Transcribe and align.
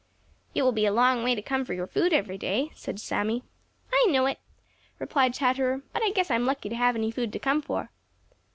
"It 0.55 0.63
will 0.63 0.71
be 0.71 0.87
a 0.87 0.91
long 0.91 1.23
way 1.23 1.35
to 1.35 1.43
come 1.43 1.63
for 1.63 1.73
your 1.75 1.85
food 1.85 2.11
every 2.11 2.35
day," 2.39 2.71
said 2.73 2.99
Sammy. 2.99 3.43
"I 3.93 4.03
know 4.09 4.25
it," 4.25 4.39
replied 4.97 5.35
Chatterer, 5.35 5.83
"but 5.93 6.01
I 6.03 6.09
guess 6.09 6.31
I'm 6.31 6.47
lucky 6.47 6.69
to 6.69 6.75
have 6.75 6.95
any 6.95 7.11
food 7.11 7.31
to 7.33 7.37
come 7.37 7.61
for." 7.61 7.91